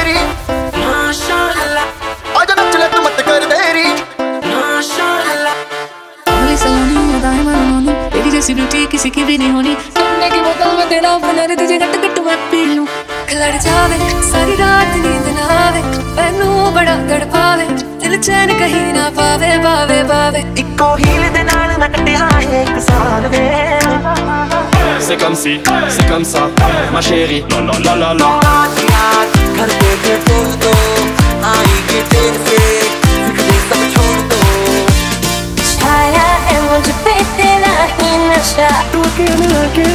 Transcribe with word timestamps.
तेरी। 0.00 0.20
माशाल्लाह। 0.80 1.86
आजा 2.40 2.54
नच 2.58 2.76
ले 2.80 2.86
तू 2.92 3.00
मत 3.04 3.18
कर 3.26 3.44
देरी। 3.52 3.88
माशाल्लाह। 4.48 5.54
भले 6.28 6.56
सलोनी 6.62 7.02
अदाएँ 7.16 7.42
मनमोनी 7.46 7.92
तेरी 8.12 8.30
जैसी 8.30 8.54
ब्यूटी 8.54 8.86
किसी 8.92 9.10
की 9.16 9.24
भी 9.28 9.36
नहीं 9.38 9.52
होनी। 9.52 9.74
सुनने 9.96 10.30
की 10.30 10.40
बोतल 10.40 10.76
में 10.78 10.88
तेरा 10.88 11.10
बना 11.24 11.44
रे 11.50 11.56
तुझे 11.56 11.78
घट 11.78 11.96
घट 12.00 12.18
मैं 12.26 12.38
पी 12.50 12.64
लूँ। 12.74 12.86
खिलड़ 13.28 13.56
जावे 13.66 13.98
सारी 14.30 14.54
रात 14.62 14.94
नींद 15.04 15.26
ना 15.36 15.44
आवे। 15.58 15.82
मैनू 16.16 16.48
बड़ा 16.76 16.96
तड़पावे 17.10 17.66
दिल 18.00 18.16
चैन 18.22 18.58
कहीं 18.58 18.92
ना 18.92 19.08
पावे 19.20 19.52
पावे 19.66 20.02
पावे। 20.12 20.40
इको 20.64 20.88
हील 21.02 21.28
दे 21.36 21.42
नाल 21.50 21.76
मैं 21.80 21.92
कटिया 21.92 22.28
एक 22.62 22.74
साल 22.88 23.26
वे। 23.34 23.44
C'est 25.04 25.18
comme 25.20 25.36
si, 25.42 25.52
c'est 25.94 26.06
comme 26.08 26.24
ça, 26.32 26.42
ma 26.94 27.00
chérie, 27.06 27.40
la 27.52 27.60
la 27.68 27.78
la 27.84 27.94
la 28.02 28.10
la. 28.18 28.28
मुझ 36.70 36.88
पे 37.04 37.14
तेरा 37.36 37.72
ही 37.92 38.10
नशा 38.26 38.68
तू 38.92 39.00
अकेले 39.08 39.48
आके 39.60 39.86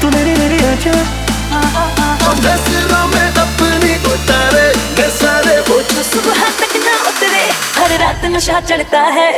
तू 0.00 0.08
मेरे 0.14 0.34
मेरे 0.38 0.58
आजा 0.70 0.94
नज़रों 2.46 3.04
में 3.12 3.28
अपनी 3.42 3.94
उतारे 4.12 4.66
सारे 5.18 5.56
जो 5.92 6.02
सुबह 6.02 6.42
तक 6.60 6.76
ना 6.86 6.96
उतरे 7.10 7.44
हर 7.78 7.98
रात 8.00 8.24
नशा 8.34 8.60
चढ़ता 8.70 9.00
है। 9.18 9.30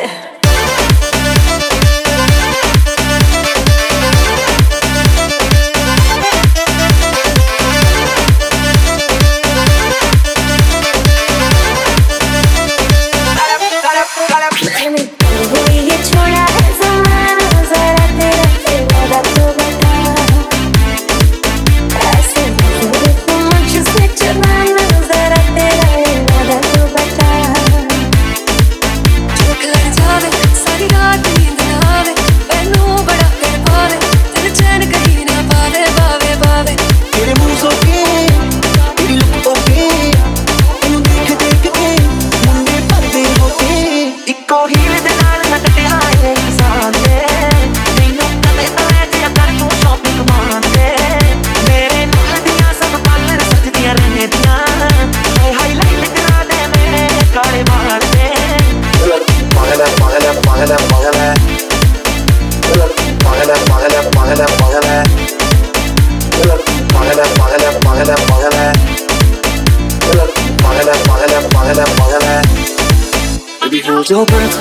Baby, 73.61 73.81
hold 73.81 74.11
your 74.11 74.25
breath. 74.27 74.59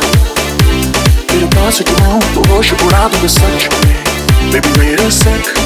Vira 1.31 1.47
pra 1.47 1.71
segurar 1.71 2.19
do 2.33 2.41
roxo 2.53 2.75
pro 2.75 2.91
lado 2.91 3.17
do 3.17 3.29
sete. 3.29 3.69
Baby, 4.51 4.67
wait 4.79 4.99
a 4.99 5.09
sec. 5.09 5.65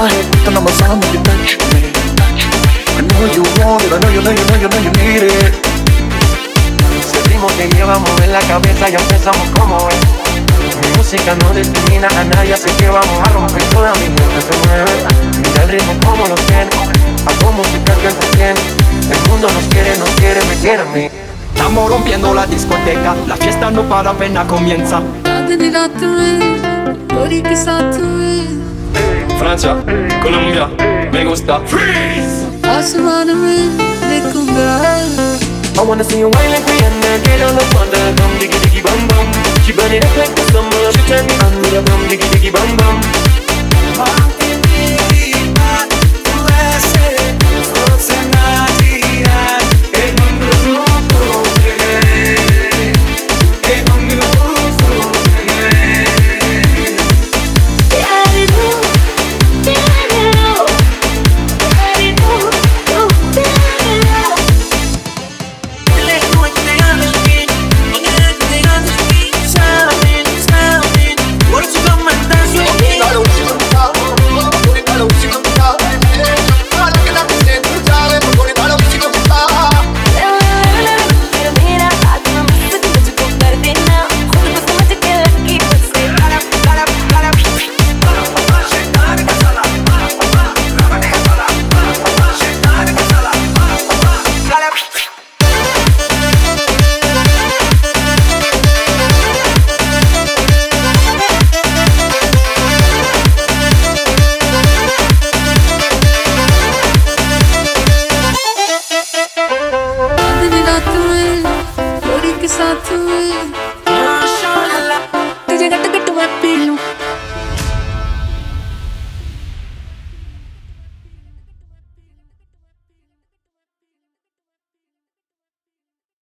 Head, 0.00 0.30
put 0.30 0.44
the 0.44 0.50
numbers 0.50 0.80
on 0.82 0.98
when 1.00 1.12
you 1.12 1.22
touch 1.22 1.58
me. 1.74 1.92
I 2.96 3.02
know 3.02 3.26
you 3.34 3.42
want 3.62 3.84
it, 3.84 3.92
I 3.92 3.98
know 3.98 4.08
you, 4.08 4.22
know 4.22 4.30
you, 4.30 4.44
know 4.44 4.56
you, 4.56 4.68
know 4.68 4.80
you 4.80 4.90
need 4.92 5.22
it. 5.24 5.69
ritmo 7.40 7.56
que 7.56 7.76
lleva 7.76 7.94
a 7.94 7.98
mover 7.98 8.28
la 8.28 8.40
cabeza 8.40 8.90
y 8.90 8.94
empezamos 8.94 9.48
como 9.58 9.88
es. 9.88 9.96
Mi 10.80 10.96
música 10.98 11.34
no 11.36 11.54
discrimina 11.54 12.08
a 12.08 12.24
nadie, 12.24 12.54
así 12.54 12.70
que 12.76 12.88
vamos 12.88 13.20
a 13.24 13.32
romper 13.32 13.62
toda 13.64 13.92
mi 13.94 14.06
gente 14.06 14.40
se 14.40 14.68
mueve. 14.68 14.90
Mira 15.38 15.62
el 15.62 15.68
ritmo 15.70 15.92
como 16.04 16.26
lo 16.28 16.34
tiene, 16.34 16.70
hago 17.26 17.52
música 17.52 17.94
que 17.94 18.08
entretiene. 18.08 18.60
El 19.10 19.30
mundo 19.30 19.48
nos 19.52 19.64
quiere, 19.64 19.96
nos 19.98 20.10
quiere, 20.10 20.44
me 20.44 20.54
quiere 20.56 20.82
a 20.82 20.84
mí. 20.86 21.08
Estamos 21.54 21.90
rompiendo 21.90 22.34
la 22.34 22.46
discoteca, 22.46 23.14
la 23.26 23.36
fiesta 23.36 23.70
no 23.70 23.82
para 23.82 24.10
apenas 24.10 24.46
comienza. 24.46 25.00
Francia, 29.38 29.76
Colombia, 30.22 30.68
me 31.10 31.24
gusta. 31.24 31.60
Freeze. 31.60 32.46
I 35.80 35.82
wanna 35.82 36.04
see 36.04 36.18
you 36.18 36.28
wine 36.28 36.50
like 36.50 36.62
Rihanna, 36.64 37.24
get 37.24 37.40
on 37.40 37.54
the 37.56 37.64
thunder, 37.72 38.12
bum 38.20 38.32
diggy 38.36 38.58
diggy 38.60 38.82
bum 38.84 39.00
bum. 39.08 39.32
She 39.64 39.72
burn 39.72 39.90
it 39.90 40.04
up 40.04 40.14
like 40.14 40.36
the 40.36 40.44
summer, 40.52 40.92
she 40.92 41.00
turn 41.08 41.24
me 41.24 41.32
on 41.40 41.56
with 41.56 41.72
a 41.72 41.82
bum 41.82 42.04
diggy 42.04 42.28
diggy 42.36 42.52
bum 42.52 42.76
bum. 42.76 44.29
satı 112.50 112.94